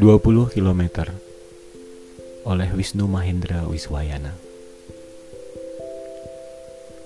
[0.00, 1.12] 20 km
[2.48, 4.32] oleh Wisnu Mahendra Wiswayana.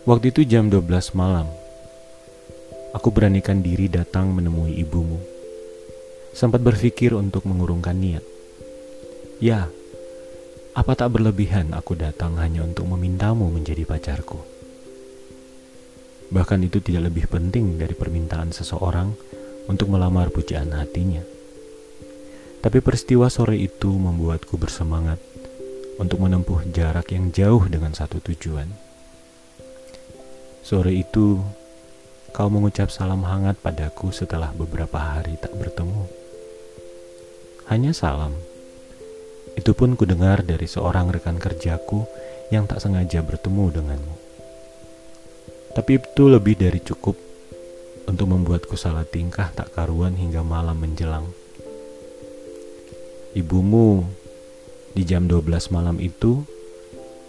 [0.06, 1.50] Waktu itu jam 12 malam.
[2.94, 5.18] Aku beranikan diri datang menemui ibumu.
[6.38, 8.22] Sempat berpikir untuk mengurungkan niat.
[9.42, 9.66] Ya,
[10.78, 14.38] apa tak berlebihan aku datang hanya untuk memintamu menjadi pacarku?
[16.30, 19.18] Bahkan itu tidak lebih penting dari permintaan seseorang
[19.66, 21.33] untuk melamar pujaan hatinya.
[22.64, 25.20] Tapi peristiwa sore itu membuatku bersemangat
[26.00, 28.72] untuk menempuh jarak yang jauh dengan satu tujuan.
[30.64, 31.44] Sore itu,
[32.32, 36.08] kau mengucap salam hangat padaku setelah beberapa hari tak bertemu.
[37.68, 38.32] Hanya salam.
[39.60, 42.08] Itu pun kudengar dari seorang rekan kerjaku
[42.48, 44.16] yang tak sengaja bertemu denganmu.
[45.76, 47.20] Tapi itu lebih dari cukup
[48.08, 51.43] untuk membuatku salah tingkah tak karuan hingga malam menjelang.
[53.34, 54.06] Ibumu
[54.94, 56.46] di jam 12 malam itu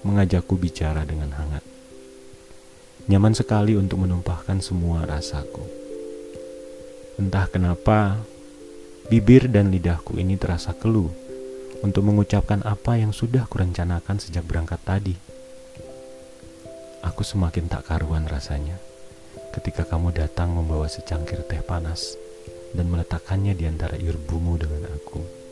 [0.05, 1.65] mengajakku bicara dengan hangat.
[3.09, 5.65] Nyaman sekali untuk menumpahkan semua rasaku.
[7.17, 8.21] Entah kenapa,
[9.09, 11.09] bibir dan lidahku ini terasa keluh
[11.81, 15.17] untuk mengucapkan apa yang sudah kurencanakan sejak berangkat tadi.
[17.01, 18.77] Aku semakin tak karuan rasanya
[19.57, 22.13] ketika kamu datang membawa secangkir teh panas
[22.77, 25.44] dan meletakkannya di antara irbumu dengan aku.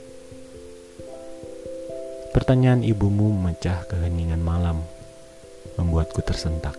[2.44, 4.84] Pertanyaan ibumu memecah keheningan malam,
[5.80, 6.76] membuatku tersentak.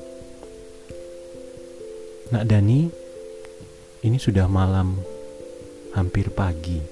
[2.28, 2.92] Nak Dani,
[4.04, 5.00] ini sudah malam,
[5.96, 6.84] hampir pagi.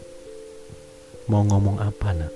[1.29, 2.33] Mau ngomong apa, nak?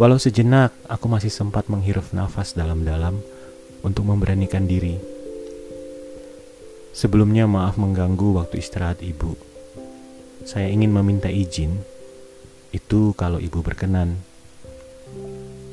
[0.00, 3.20] Walau sejenak aku masih sempat menghirup nafas dalam-dalam
[3.84, 4.96] untuk memberanikan diri.
[6.96, 9.36] Sebelumnya maaf mengganggu waktu istirahat ibu.
[10.48, 11.92] Saya ingin meminta izin
[12.72, 14.16] itu kalau ibu berkenan.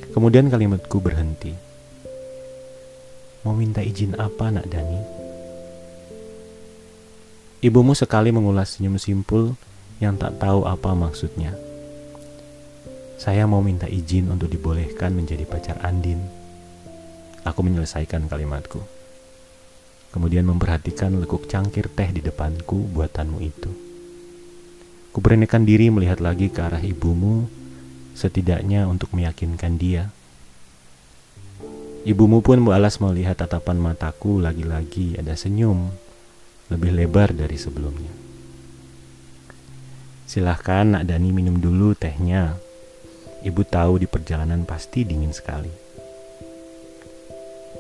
[0.10, 1.54] Kemudian kalimatku berhenti.
[3.46, 5.00] Mau minta izin apa nak Dani?
[7.62, 9.54] Ibumu sekali mengulas senyum simpul
[10.02, 11.54] yang tak tahu apa maksudnya.
[13.20, 16.24] Saya mau minta izin untuk dibolehkan menjadi pacar Andin.
[17.44, 18.80] Aku menyelesaikan kalimatku.
[20.10, 23.72] Kemudian memperhatikan lekuk cangkir teh di depanku buatanmu itu.
[25.14, 27.46] Kuberanikan diri melihat lagi ke arah ibumu,
[28.20, 30.12] setidaknya untuk meyakinkan dia.
[32.04, 35.88] Ibumu pun balas melihat tatapan mataku lagi-lagi ada senyum,
[36.68, 38.12] lebih lebar dari sebelumnya.
[40.28, 42.60] Silahkan nak Dani minum dulu tehnya.
[43.40, 45.72] Ibu tahu di perjalanan pasti dingin sekali.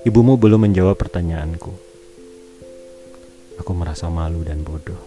[0.08, 1.74] Ibumu belum menjawab pertanyaanku.
[3.60, 4.98] Aku merasa malu dan bodoh.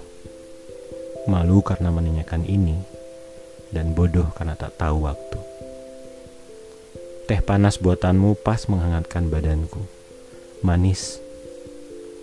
[1.24, 2.76] Malu karena menanyakan ini,
[3.72, 5.40] dan bodoh karena tak tahu waktu.
[7.26, 9.80] Teh panas buatanmu pas menghangatkan badanku.
[10.60, 11.18] Manis,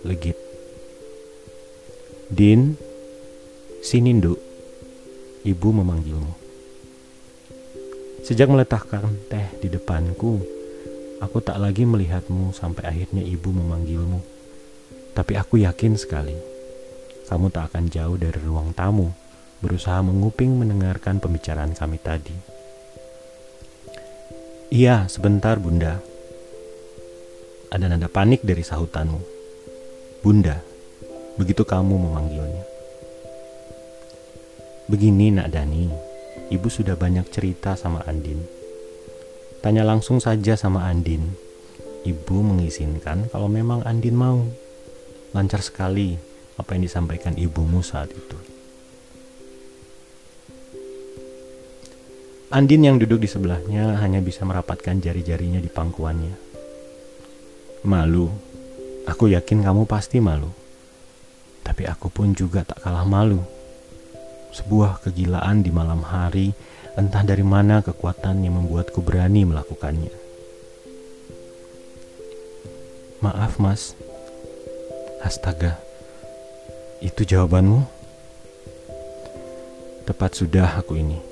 [0.06, 0.38] legit.
[2.30, 2.78] Din,
[3.82, 4.38] sini nduk.
[5.42, 6.34] Ibu memanggilmu.
[8.22, 10.38] Sejak meletakkan teh di depanku,
[11.18, 14.20] aku tak lagi melihatmu sampai akhirnya ibu memanggilmu.
[15.16, 16.60] Tapi aku yakin sekali
[17.30, 19.14] kamu tak akan jauh dari ruang tamu,
[19.60, 22.36] berusaha menguping mendengarkan pembicaraan kami tadi.
[24.72, 26.00] Iya, sebentar bunda.
[27.70, 29.20] Ada nada panik dari sahutanmu.
[30.24, 30.58] Bunda,
[31.36, 32.64] begitu kamu memanggilnya.
[34.90, 35.86] Begini nak Dani,
[36.50, 38.42] ibu sudah banyak cerita sama Andin.
[39.62, 41.30] Tanya langsung saja sama Andin.
[42.02, 44.42] Ibu mengizinkan kalau memang Andin mau.
[45.30, 46.18] Lancar sekali,
[46.58, 48.59] apa yang disampaikan ibumu saat itu.
[52.50, 56.34] Andin yang duduk di sebelahnya hanya bisa merapatkan jari-jarinya di pangkuannya.
[57.86, 58.26] Malu,
[59.06, 60.50] aku yakin kamu pasti malu.
[61.62, 63.38] Tapi aku pun juga tak kalah malu.
[64.50, 66.50] Sebuah kegilaan di malam hari,
[66.98, 70.10] entah dari mana kekuatan yang membuatku berani melakukannya.
[73.22, 73.94] Maaf, Mas.
[75.22, 75.78] Astaga.
[76.98, 77.86] Itu jawabanmu?
[80.02, 81.29] Tepat sudah aku ini.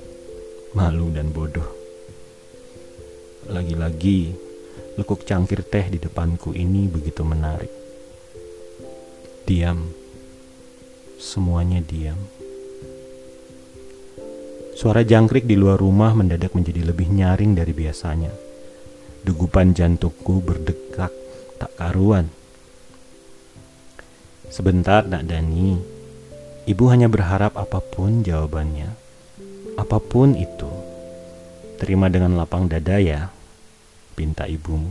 [0.77, 1.65] Malu dan bodoh.
[3.49, 4.37] Lagi-lagi,
[5.01, 7.73] lekuk cangkir teh di depanku ini begitu menarik.
[9.49, 9.89] Diam.
[11.17, 12.21] Semuanya diam.
[14.77, 18.31] Suara jangkrik di luar rumah mendadak menjadi lebih nyaring dari biasanya.
[19.25, 21.11] Degupan jantungku berdetak
[21.57, 22.29] tak karuan.
[24.53, 25.81] Sebentar, Nak Dani.
[26.69, 29.08] Ibu hanya berharap apa pun jawabannya.
[29.79, 30.67] Apa pun itu,
[31.79, 33.31] terima dengan lapang dada ya,
[34.19, 34.91] pinta ibumu.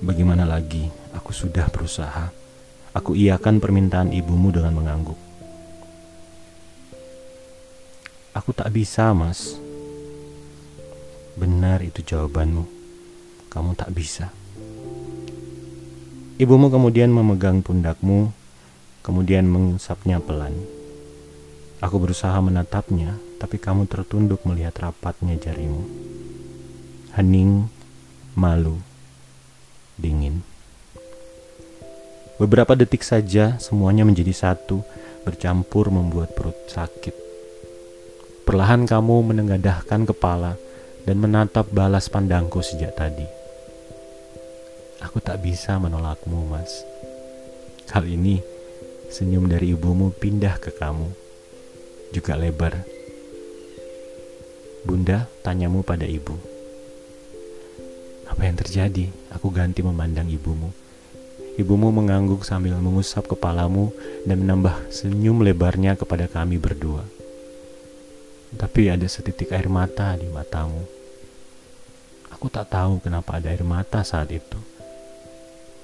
[0.00, 2.32] Bagaimana lagi, aku sudah berusaha.
[2.96, 5.20] Aku iakan permintaan ibumu dengan mengangguk.
[8.32, 9.60] Aku tak bisa, Mas.
[11.36, 12.64] Benar itu jawabanmu.
[13.52, 14.32] Kamu tak bisa.
[16.40, 18.32] Ibumu kemudian memegang pundakmu,
[19.04, 20.79] kemudian mengusapnya pelan.
[21.80, 25.80] Aku berusaha menatapnya, tapi kamu tertunduk melihat rapatnya jarimu.
[27.16, 27.72] Hening,
[28.36, 28.84] malu,
[29.96, 30.44] dingin.
[32.36, 34.84] Beberapa detik saja semuanya menjadi satu,
[35.24, 37.16] bercampur membuat perut sakit.
[38.44, 40.60] Perlahan kamu menengadahkan kepala
[41.08, 43.24] dan menatap balas pandangku sejak tadi.
[45.00, 46.84] Aku tak bisa menolakmu, Mas.
[47.88, 48.36] Kali ini,
[49.08, 51.29] senyum dari ibumu pindah ke kamu
[52.10, 52.82] juga lebar.
[54.82, 56.34] Bunda tanyamu pada ibu.
[58.26, 59.10] Apa yang terjadi?
[59.34, 60.74] Aku ganti memandang ibumu.
[61.58, 63.92] Ibumu mengangguk sambil mengusap kepalamu
[64.24, 67.04] dan menambah senyum lebarnya kepada kami berdua.
[68.54, 70.82] Tapi ada setitik air mata di matamu.
[72.34, 74.58] Aku tak tahu kenapa ada air mata saat itu.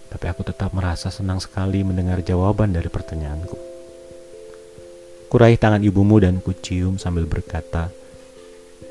[0.09, 3.66] Tapi aku tetap merasa senang sekali mendengar jawaban dari pertanyaanku.
[5.27, 7.91] Kuraih tangan ibumu dan kucium sambil berkata,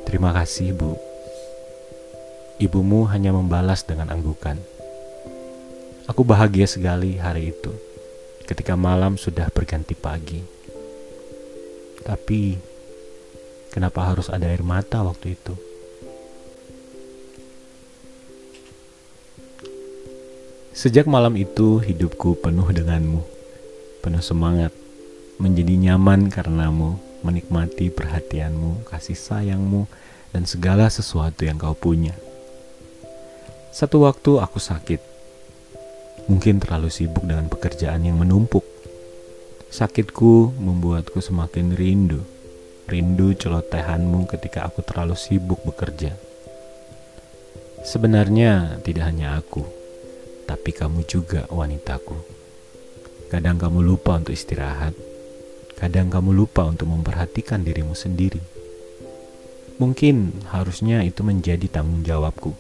[0.04, 1.00] Terima kasih, Bu.
[2.60, 4.60] Ibumu hanya membalas dengan anggukan.
[6.12, 7.72] Aku bahagia sekali hari itu,
[8.44, 10.44] ketika malam sudah berganti pagi.
[12.04, 12.60] Tapi,
[13.72, 15.56] kenapa harus ada air mata waktu itu?
[20.76, 23.24] Sejak malam itu, hidupku penuh denganmu,
[24.04, 24.76] penuh semangat
[25.42, 26.96] menjadi nyaman karenamu,
[27.26, 29.90] menikmati perhatianmu, kasih sayangmu,
[30.32, 32.16] dan segala sesuatu yang kau punya.
[33.76, 35.02] Satu waktu aku sakit,
[36.32, 38.64] mungkin terlalu sibuk dengan pekerjaan yang menumpuk.
[39.68, 42.24] Sakitku membuatku semakin rindu,
[42.88, 46.16] rindu celotehanmu ketika aku terlalu sibuk bekerja.
[47.84, 49.68] Sebenarnya tidak hanya aku,
[50.48, 52.16] tapi kamu juga wanitaku.
[53.28, 54.96] Kadang kamu lupa untuk istirahat,
[55.76, 58.40] Kadang kamu lupa untuk memperhatikan dirimu sendiri.
[59.76, 62.56] Mungkin harusnya itu menjadi tanggung jawabku.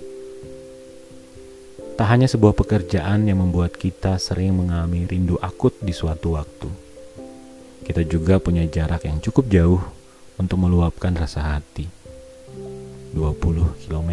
[1.96, 6.68] Tak hanya sebuah pekerjaan yang membuat kita sering mengalami rindu akut di suatu waktu.
[7.88, 9.80] Kita juga punya jarak yang cukup jauh
[10.36, 11.88] untuk meluapkan rasa hati.
[13.16, 14.12] 20 km.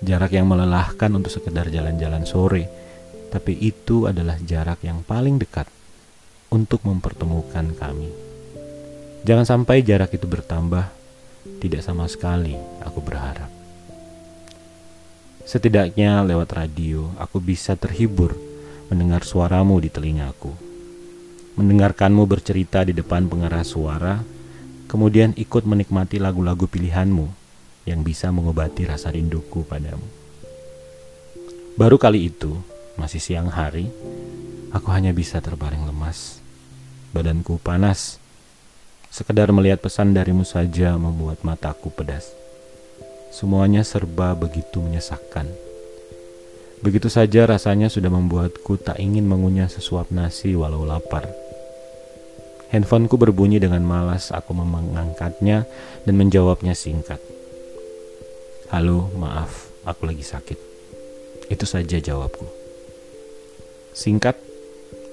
[0.00, 2.64] Jarak yang melelahkan untuk sekedar jalan-jalan sore,
[3.28, 5.68] tapi itu adalah jarak yang paling dekat
[6.50, 8.10] untuk mempertemukan kami.
[9.24, 10.90] Jangan sampai jarak itu bertambah,
[11.64, 13.48] tidak sama sekali aku berharap.
[15.44, 18.32] Setidaknya lewat radio, aku bisa terhibur
[18.88, 20.52] mendengar suaramu di telingaku.
[21.60, 24.24] Mendengarkanmu bercerita di depan pengeras suara,
[24.88, 27.28] kemudian ikut menikmati lagu-lagu pilihanmu
[27.84, 30.04] yang bisa mengobati rasa rinduku padamu.
[31.76, 32.56] Baru kali itu,
[32.96, 33.92] masih siang hari,
[34.74, 36.44] aku hanya bisa terbaring lemas
[37.14, 38.18] badanku panas.
[39.14, 42.34] Sekedar melihat pesan darimu saja membuat mataku pedas.
[43.30, 45.46] Semuanya serba begitu menyesakkan.
[46.82, 51.30] Begitu saja rasanya sudah membuatku tak ingin mengunyah sesuap nasi walau lapar.
[52.74, 55.62] Handphoneku berbunyi dengan malas, aku mengangkatnya
[56.02, 57.22] dan menjawabnya singkat.
[58.74, 60.58] Halo, maaf, aku lagi sakit.
[61.54, 62.50] Itu saja jawabku.
[63.94, 64.53] Singkat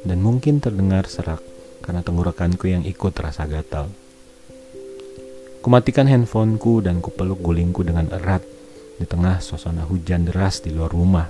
[0.05, 1.41] dan mungkin terdengar serak
[1.81, 3.89] karena tenggorokanku yang ikut terasa gatal.
[5.61, 8.41] Kumatikan handphoneku dan kupeluk gulingku dengan erat
[8.97, 11.29] di tengah suasana hujan deras di luar rumah.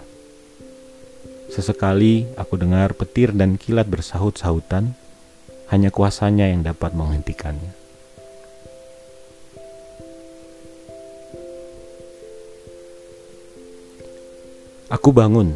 [1.52, 4.96] Sesekali aku dengar petir dan kilat bersahut-sahutan,
[5.68, 7.76] hanya kuasanya yang dapat menghentikannya.
[14.92, 15.56] Aku bangun.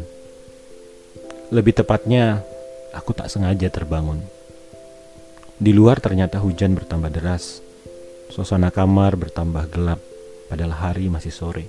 [1.52, 2.44] Lebih tepatnya,
[2.96, 4.24] aku tak sengaja terbangun.
[5.56, 7.60] Di luar ternyata hujan bertambah deras.
[8.32, 10.00] Suasana kamar bertambah gelap,
[10.48, 11.64] padahal hari masih sore.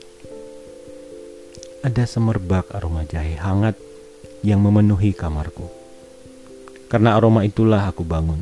[1.85, 3.77] Ada semerbak aroma jahe hangat
[4.41, 5.67] yang memenuhi kamarku.
[6.87, 8.39] Karena aroma itulah aku bangun.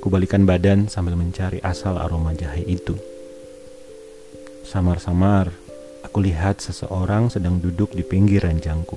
[0.00, 2.94] Kubalikan badan sambil mencari asal aroma jahe itu.
[4.62, 5.50] Samar-samar,
[6.06, 8.96] aku lihat seseorang sedang duduk di pinggir ranjangku.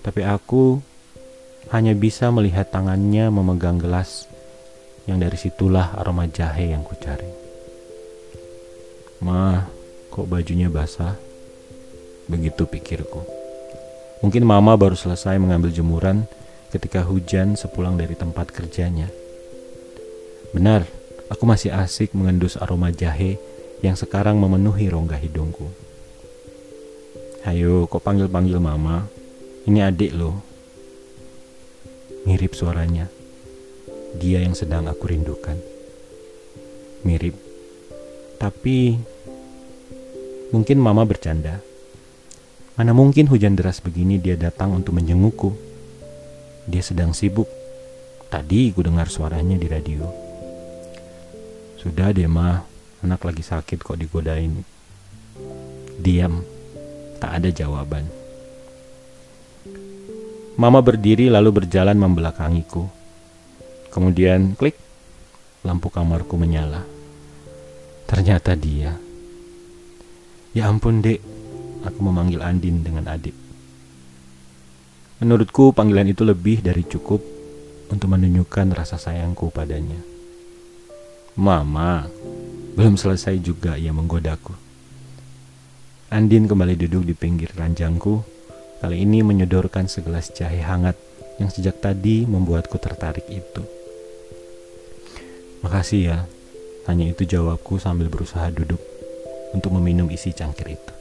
[0.00, 0.89] Tapi aku
[1.68, 4.24] hanya bisa melihat tangannya memegang gelas
[5.04, 7.28] yang dari situlah aroma jahe yang kucari.
[9.20, 9.68] Ma,
[10.08, 11.20] kok bajunya basah?
[12.24, 13.20] Begitu pikirku.
[14.24, 16.24] Mungkin mama baru selesai mengambil jemuran
[16.72, 19.12] ketika hujan sepulang dari tempat kerjanya.
[20.56, 20.88] Benar,
[21.28, 23.36] aku masih asik mengendus aroma jahe
[23.84, 25.68] yang sekarang memenuhi rongga hidungku.
[27.48, 29.08] Ayo, kok panggil-panggil mama?
[29.64, 30.49] Ini adik loh.
[32.30, 33.10] Mirip suaranya.
[34.14, 35.58] Dia yang sedang aku rindukan.
[37.02, 37.34] Mirip.
[38.38, 38.94] Tapi
[40.54, 41.58] mungkin mama bercanda.
[42.78, 45.58] Mana mungkin hujan deras begini dia datang untuk menjengukku.
[46.70, 47.50] Dia sedang sibuk.
[48.30, 50.06] Tadi ku dengar suaranya di radio.
[51.82, 52.62] Sudah deh mah,
[53.02, 54.62] anak lagi sakit kok digodain.
[55.98, 56.46] Diam,
[57.18, 58.19] tak ada jawaban.
[60.60, 62.84] Mama berdiri lalu berjalan membelakangiku.
[63.88, 64.76] Kemudian klik,
[65.64, 66.84] lampu kamarku menyala.
[68.04, 68.92] Ternyata dia.
[70.52, 71.24] Ya ampun dek,
[71.80, 73.32] aku memanggil Andin dengan adik.
[75.24, 77.24] Menurutku panggilan itu lebih dari cukup
[77.88, 79.96] untuk menunjukkan rasa sayangku padanya.
[81.40, 82.04] Mama,
[82.76, 84.52] belum selesai juga ia menggodaku.
[86.12, 88.39] Andin kembali duduk di pinggir ranjangku,
[88.80, 90.96] kali ini menyodorkan segelas jahe hangat
[91.36, 93.62] yang sejak tadi membuatku tertarik itu.
[95.60, 96.18] Makasih ya,
[96.88, 98.80] hanya itu jawabku sambil berusaha duduk
[99.52, 100.92] untuk meminum isi cangkir itu.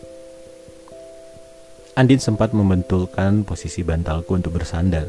[1.96, 5.08] Andin sempat membentulkan posisi bantalku untuk bersandar.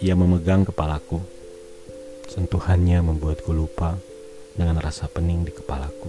[0.00, 1.20] Ia memegang kepalaku.
[2.32, 3.96] Sentuhannya membuatku lupa
[4.56, 6.08] dengan rasa pening di kepalaku.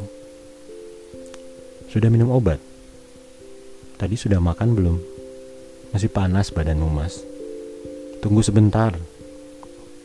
[1.92, 2.60] Sudah minum obat?
[4.00, 5.17] Tadi sudah makan belum?
[5.98, 7.26] Masih panas badanmu, Mas.
[8.22, 8.94] Tunggu sebentar.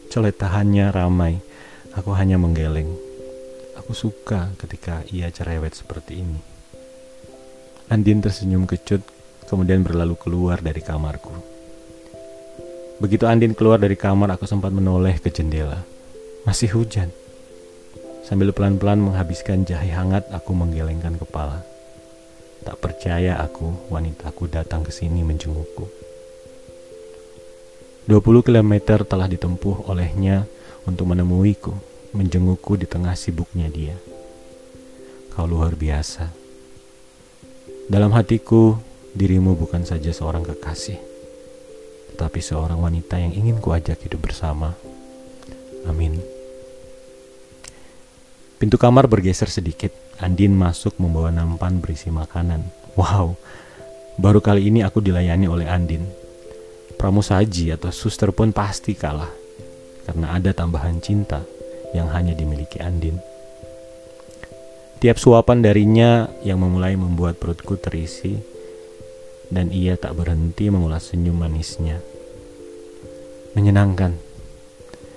[0.09, 1.45] Celetahannya ramai.
[1.93, 2.89] Aku hanya menggeleng.
[3.77, 6.41] Aku suka ketika ia cerewet seperti ini.
[7.93, 9.05] Andin tersenyum kecut
[9.45, 11.37] kemudian berlalu keluar dari kamarku.
[12.97, 15.85] Begitu Andin keluar dari kamar, aku sempat menoleh ke jendela.
[16.49, 17.13] Masih hujan.
[18.25, 21.69] Sambil pelan-pelan menghabiskan jahe hangat, aku menggelengkan kepala.
[22.63, 25.91] Tak percaya aku, wanitaku datang ke sini menjengukku.
[28.07, 30.47] 20 km telah ditempuh olehnya
[30.87, 31.75] untuk menemuiku,
[32.15, 33.95] menjengukku di tengah sibuknya dia.
[35.35, 36.31] Kau luar biasa.
[37.91, 38.79] Dalam hatiku,
[39.15, 40.99] dirimu bukan saja seorang kekasih,
[42.15, 44.75] tetapi seorang wanita yang ingin kuajak hidup bersama.
[45.87, 46.23] Amin.
[48.63, 49.91] Pintu kamar bergeser sedikit.
[50.23, 52.63] Andin masuk membawa nampan berisi makanan.
[52.95, 53.35] Wow,
[54.23, 56.07] baru kali ini aku dilayani oleh Andin.
[56.95, 59.35] Pramusaji atau suster pun pasti kalah,
[60.07, 61.43] karena ada tambahan cinta
[61.91, 63.19] yang hanya dimiliki Andin.
[65.03, 68.39] Tiap suapan darinya yang memulai membuat perutku terisi
[69.51, 71.99] dan ia tak berhenti mengulas senyum manisnya.
[73.59, 74.15] Menyenangkan.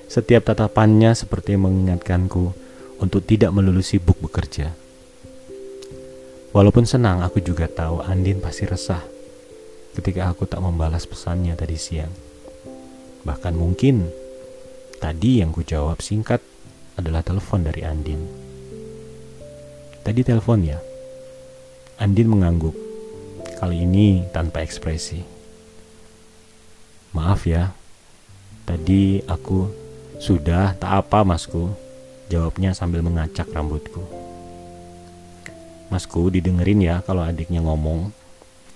[0.09, 2.57] Setiap tatapannya seperti mengingatkanku
[2.97, 4.84] untuk tidak melulu sibuk bekerja.
[6.55, 9.03] Walaupun senang, aku juga tahu Andin pasti resah
[9.99, 12.11] ketika aku tak membalas pesannya tadi siang.
[13.27, 14.07] Bahkan mungkin
[15.03, 16.39] tadi yang ku jawab singkat
[16.95, 18.23] adalah telepon dari Andin.
[19.99, 20.79] Tadi telepon ya.
[21.99, 22.85] Andin mengangguk
[23.55, 25.23] Kali ini tanpa ekspresi.
[27.15, 27.71] Maaf ya,
[28.67, 29.71] tadi aku
[30.19, 31.71] sudah tak apa masku,
[32.27, 34.24] jawabnya sambil mengacak rambutku.
[35.95, 38.11] Masku didengerin ya kalau adiknya ngomong.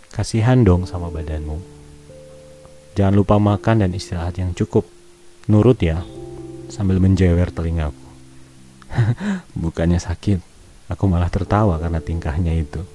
[0.08, 1.60] Kasihan dong sama badanmu.
[2.96, 4.88] Jangan lupa makan dan istirahat yang cukup.
[5.52, 6.00] Nurut ya,
[6.72, 8.08] sambil menjewer telingaku.
[9.68, 10.40] Bukannya sakit,
[10.88, 12.88] aku malah tertawa karena tingkahnya itu.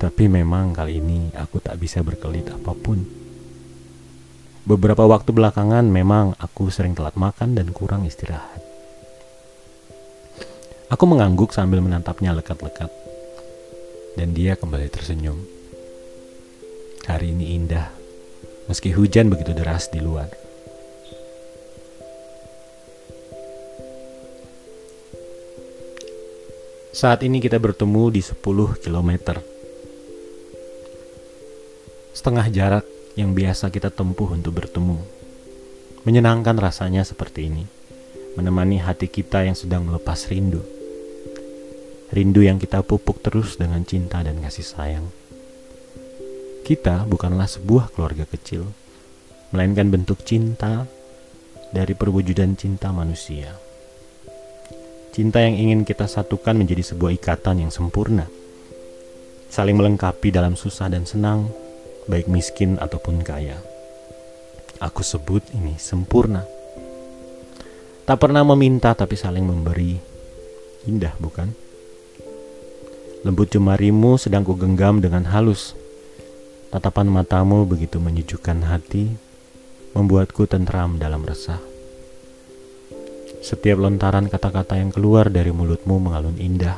[0.00, 3.04] Tapi memang kali ini aku tak bisa berkelit apa pun.
[4.64, 8.73] Beberapa waktu belakangan memang aku sering telat makan dan kurang istirahat.
[10.92, 12.92] Aku mengangguk sambil menatapnya lekat-lekat.
[14.20, 15.40] Dan dia kembali tersenyum.
[17.08, 17.88] Hari ini indah,
[18.68, 20.28] meski hujan begitu deras di luar.
[26.94, 28.40] Saat ini kita bertemu di 10
[28.80, 29.54] kilometer
[32.24, 32.86] setengah jarak
[33.20, 34.96] yang biasa kita tempuh untuk bertemu.
[36.08, 37.68] Menyenangkan rasanya seperti ini,
[38.32, 40.73] menemani hati kita yang sedang melepas rindu.
[42.12, 45.06] Rindu yang kita pupuk terus dengan cinta dan kasih sayang.
[46.64, 48.68] Kita bukanlah sebuah keluarga kecil,
[49.56, 50.84] melainkan bentuk cinta
[51.72, 53.56] dari perwujudan cinta manusia.
[55.16, 58.28] Cinta yang ingin kita satukan menjadi sebuah ikatan yang sempurna,
[59.48, 61.48] saling melengkapi dalam susah dan senang,
[62.04, 63.56] baik miskin ataupun kaya.
[64.82, 66.44] Aku sebut ini sempurna.
[68.04, 69.96] Tak pernah meminta tapi saling memberi.
[70.84, 71.63] Indah bukan?
[73.24, 75.72] Lembut jemarimu sedang ku genggam dengan halus.
[76.68, 79.16] Tatapan matamu begitu menyejukkan hati,
[79.96, 81.56] membuatku tentram dalam resah.
[83.40, 86.76] Setiap lontaran kata-kata yang keluar dari mulutmu mengalun indah.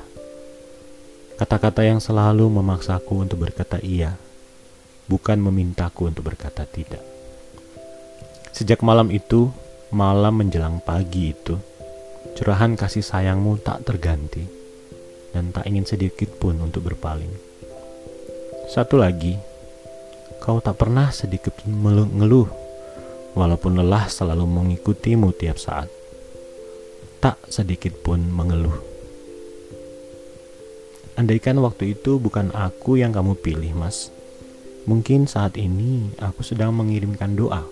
[1.35, 4.15] Kata-kata yang selalu memaksaku untuk berkata iya,
[5.11, 7.03] bukan memintaku untuk berkata tidak.
[8.55, 9.51] Sejak malam itu,
[9.91, 11.59] malam menjelang pagi itu,
[12.39, 14.56] curahan kasih sayangmu tak terganti
[15.35, 17.31] dan tak ingin sedikit pun untuk berpaling.
[18.71, 19.39] Satu lagi,
[20.43, 22.51] kau tak pernah sedikit mengeluh,
[23.39, 25.89] walaupun lelah selalu mengikutimu tiap saat
[27.27, 28.77] tak sedikit pun mengeluh.
[31.17, 34.13] Andaikan waktu itu bukan aku yang kamu pilih, Mas.
[34.87, 37.67] Mungkin saat ini aku sedang mengirimkan doa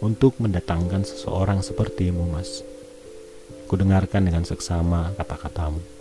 [0.00, 2.64] untuk mendatangkan seseorang sepertimu, Mas.
[3.68, 5.95] Kudengarkan dengan seksama kata-katamu.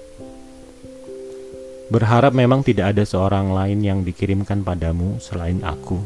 [1.85, 6.01] Berharap memang tidak ada seorang lain yang dikirimkan padamu selain aku.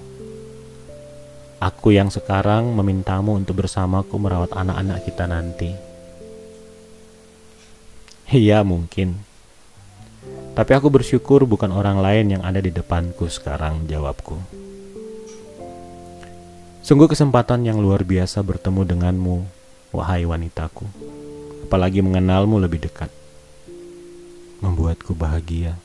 [1.59, 5.71] Aku yang sekarang memintamu untuk bersamaku merawat anak-anak kita nanti.
[8.27, 9.23] Iya mungkin.
[10.51, 14.35] Tapi aku bersyukur bukan orang lain yang ada di depanku sekarang jawabku.
[16.83, 19.35] Sungguh kesempatan yang luar biasa bertemu denganmu,
[19.95, 20.83] wahai wanitaku.
[21.67, 23.18] Apalagi mengenalmu lebih dekat.
[24.59, 25.79] Membuatku bahagia.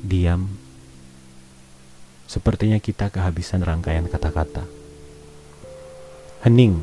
[0.00, 0.48] Diam.
[2.24, 4.64] Sepertinya kita kehabisan rangkaian kata-kata.
[6.48, 6.80] Hening.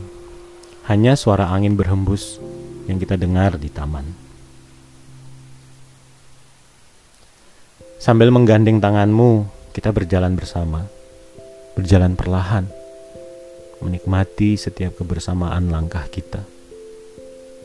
[0.86, 2.38] Hanya suara angin berhembus
[2.86, 4.06] yang kita dengar di taman.
[7.98, 10.88] Sambil menggandeng tanganmu, kita berjalan bersama,
[11.74, 12.70] berjalan perlahan,
[13.82, 16.46] menikmati setiap kebersamaan langkah kita.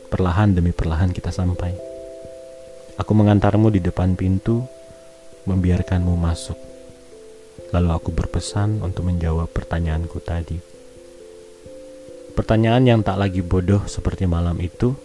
[0.09, 1.94] Perlahan demi perlahan kita sampai.
[2.95, 4.63] Aku mengantarmu di depan pintu,
[5.43, 6.55] membiarkanmu masuk.
[7.75, 10.55] Lalu aku berpesan untuk menjawab pertanyaanku tadi.
[12.39, 14.95] Pertanyaan yang tak lagi bodoh seperti malam itu,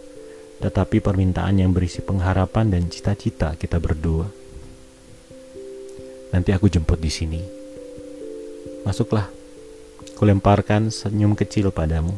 [0.63, 4.31] tetapi permintaan yang berisi pengharapan dan cita-cita kita berdua.
[6.31, 7.43] Nanti aku jemput di sini.
[8.87, 9.27] Masuklah.
[10.15, 12.15] Kulemparkan senyum kecil padamu.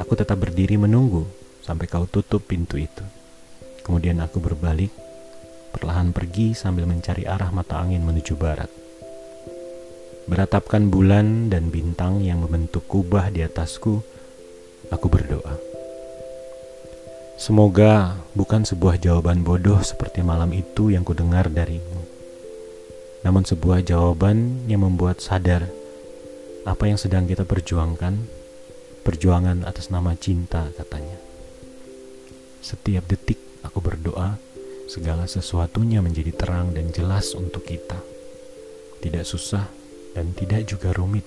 [0.00, 1.28] Aku tetap berdiri menunggu
[1.60, 3.21] sampai kau tutup pintu itu.
[3.82, 4.94] Kemudian aku berbalik,
[5.74, 8.70] perlahan pergi sambil mencari arah mata angin menuju barat.
[10.30, 13.98] Beratapkan bulan dan bintang yang membentuk kubah di atasku,
[14.86, 15.58] aku berdoa.
[17.42, 22.06] Semoga bukan sebuah jawaban bodoh seperti malam itu yang kudengar darimu,
[23.26, 25.66] namun sebuah jawaban yang membuat sadar
[26.62, 28.14] apa yang sedang kita perjuangkan,
[29.02, 31.18] perjuangan atas nama cinta katanya.
[32.62, 34.36] Setiap detik aku berdoa,
[34.90, 37.98] segala sesuatunya menjadi terang dan jelas untuk kita.
[39.02, 39.66] Tidak susah
[40.12, 41.24] dan tidak juga rumit.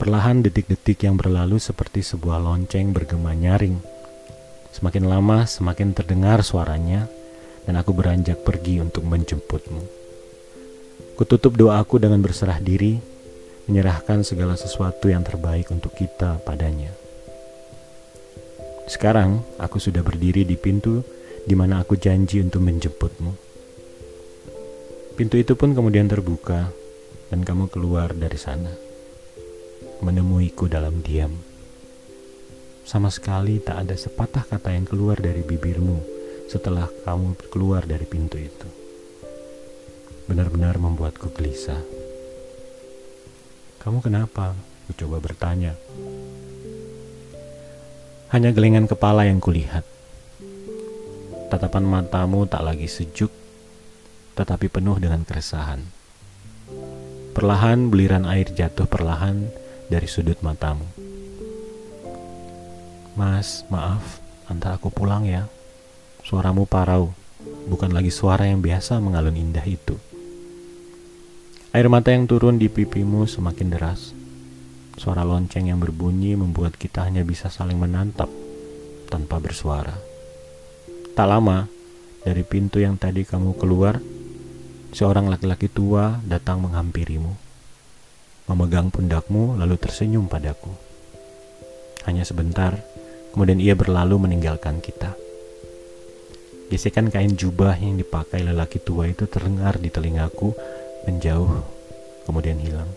[0.00, 3.76] Perlahan detik-detik yang berlalu seperti sebuah lonceng bergema nyaring.
[4.72, 7.04] Semakin lama semakin terdengar suaranya
[7.68, 9.82] dan aku beranjak pergi untuk menjemputmu.
[11.20, 12.96] Kututup doaku dengan berserah diri,
[13.68, 16.99] menyerahkan segala sesuatu yang terbaik untuk kita padanya.
[18.90, 21.06] Sekarang aku sudah berdiri di pintu
[21.46, 23.32] di mana aku janji untuk menjemputmu.
[25.14, 26.74] Pintu itu pun kemudian terbuka
[27.30, 28.90] dan kamu keluar dari sana
[30.02, 31.30] menemuiku dalam diam.
[32.82, 36.02] Sama sekali tak ada sepatah kata yang keluar dari bibirmu
[36.50, 38.68] setelah kamu keluar dari pintu itu.
[40.26, 41.78] Benar-benar membuatku gelisah.
[43.78, 44.58] Kamu kenapa?
[44.90, 45.78] Ku coba bertanya.
[48.30, 49.82] Hanya gelengan kepala yang kulihat.
[51.50, 53.34] Tatapan matamu tak lagi sejuk,
[54.38, 55.82] tetapi penuh dengan keresahan.
[57.34, 59.50] Perlahan buliran air jatuh perlahan
[59.90, 60.86] dari sudut matamu.
[63.18, 65.50] Mas, maaf, antar aku pulang ya.
[66.22, 67.10] Suaramu parau,
[67.66, 69.98] bukan lagi suara yang biasa mengalun indah itu.
[71.74, 74.14] Air mata yang turun di pipimu semakin deras.
[75.00, 78.28] Suara lonceng yang berbunyi membuat kita hanya bisa saling menatap
[79.08, 79.96] tanpa bersuara.
[81.16, 81.64] Tak lama,
[82.20, 83.96] dari pintu yang tadi kamu keluar,
[84.92, 87.48] seorang laki-laki tua datang menghampirimu
[88.50, 90.74] memegang pundakmu lalu tersenyum padaku.
[92.02, 92.82] Hanya sebentar,
[93.30, 95.14] kemudian ia berlalu meninggalkan kita.
[96.66, 100.50] Gesekan kain jubah yang dipakai lelaki tua itu terdengar di telingaku
[101.06, 101.62] menjauh,
[102.26, 102.90] kemudian hilang.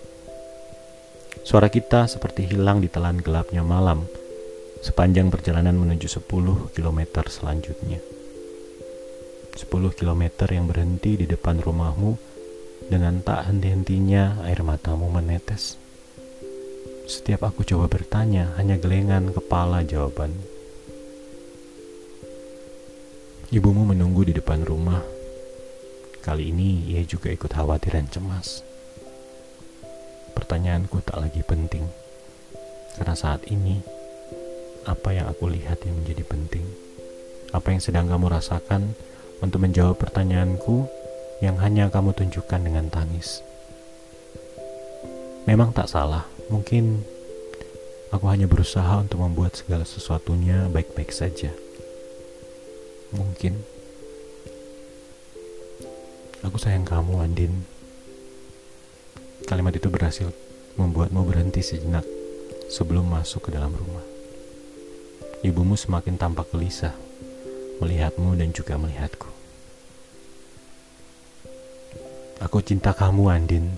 [1.41, 4.05] Suara kita seperti hilang di telan gelapnya malam
[4.85, 7.97] sepanjang perjalanan menuju 10 km selanjutnya.
[9.57, 12.13] 10 km yang berhenti di depan rumahmu
[12.93, 15.81] dengan tak henti-hentinya air matamu menetes.
[17.09, 20.37] Setiap aku coba bertanya, hanya gelengan kepala jawaban.
[23.49, 25.01] Ibumu menunggu di depan rumah.
[26.23, 28.72] Kali ini ia juga ikut khawatir dan cemas.
[30.33, 31.85] Pertanyaanku tak lagi penting.
[32.97, 33.81] Karena saat ini,
[34.85, 36.65] apa yang aku lihat yang menjadi penting?
[37.55, 38.97] Apa yang sedang kamu rasakan
[39.41, 40.85] untuk menjawab pertanyaanku
[41.43, 43.43] yang hanya kamu tunjukkan dengan tangis.
[45.43, 47.03] Memang tak salah, mungkin
[48.15, 51.51] aku hanya berusaha untuk membuat segala sesuatunya baik-baik saja.
[53.11, 53.59] Mungkin
[56.47, 57.72] aku sayang kamu, Andin.
[59.53, 60.33] Kalimat itu berhasil
[60.81, 62.01] membuatmu berhenti sejenak
[62.73, 64.01] sebelum masuk ke dalam rumah.
[65.45, 66.97] Ibumu semakin tampak gelisah
[67.77, 69.29] melihatmu dan juga melihatku.
[72.41, 73.77] Aku cinta kamu, Andin.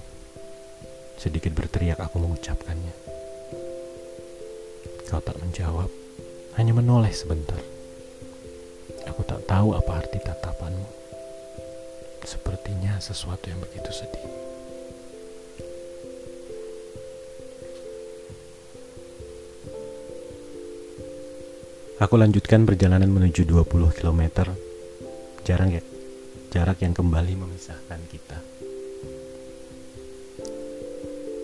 [1.19, 2.95] Sedikit berteriak aku mengucapkannya.
[5.11, 5.91] Kau tak menjawab,
[6.55, 7.59] hanya menoleh sebentar.
[9.11, 10.87] Aku tak tahu apa arti tatapanmu.
[12.23, 14.54] Sepertinya sesuatu yang begitu sedih.
[21.95, 24.51] Aku lanjutkan perjalanan menuju 20 km.
[25.47, 25.79] Jarang ya,
[26.51, 28.35] jarak yang kembali memisahkan kita.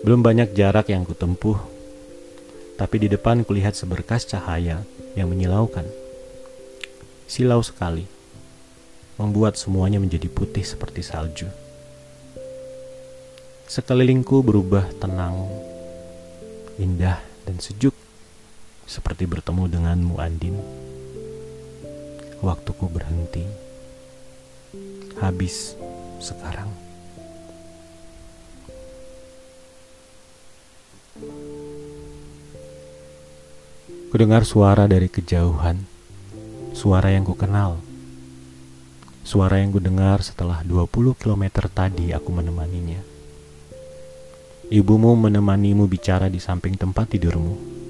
[0.04, 1.56] Belum banyak jarak yang kutempuh,
[2.76, 4.84] tapi di depan kulihat seberkas cahaya
[5.16, 5.88] yang menyilaukan.
[7.24, 8.04] Silau sekali,
[9.16, 11.48] membuat semuanya menjadi putih seperti salju.
[13.72, 15.48] Sekelilingku berubah tenang,
[16.76, 17.91] indah, dan sejuk,
[18.92, 20.60] seperti bertemu denganmu, Andin.
[22.44, 23.48] Waktuku berhenti,
[25.16, 25.80] habis
[26.20, 26.68] sekarang.
[34.12, 35.88] Kudengar suara dari kejauhan,
[36.76, 37.80] suara yang kukenal.
[39.24, 43.00] Suara yang kudengar setelah 20 km tadi aku menemaninya.
[44.68, 47.81] Ibumu menemanimu bicara di samping tempat tidurmu.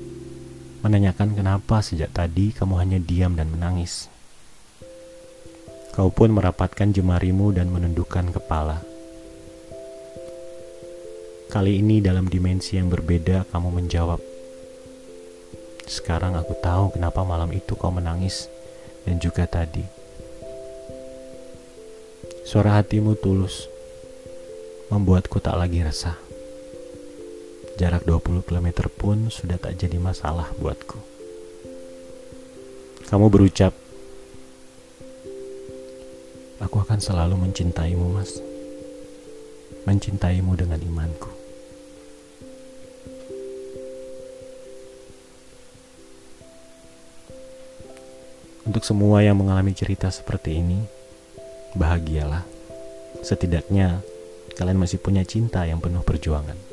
[0.83, 4.11] Menanyakan kenapa sejak tadi kamu hanya diam dan menangis.
[5.95, 8.83] Kau pun merapatkan jemarimu dan menundukkan kepala.
[11.53, 14.19] Kali ini dalam dimensi yang berbeda kamu menjawab,
[15.87, 18.49] sekarang aku tahu kenapa malam itu kau menangis
[19.05, 19.85] dan juga tadi.
[22.49, 23.69] Suara hatimu tulus,
[24.91, 26.32] membuatku tak lagi resah.
[27.81, 31.01] Jarak 20 km pun sudah tak jadi masalah buatku.
[33.09, 33.77] Kamu berucap,
[36.63, 38.39] Aku akan selalu mencintaimu, Mas.
[39.83, 41.27] Mencintaimu dengan imanku.
[48.63, 50.87] Untuk semua yang mengalami cerita seperti ini,
[51.75, 52.47] bahagialah.
[53.27, 53.99] Setidaknya
[54.55, 56.72] kalian masih punya cinta yang penuh perjuangan.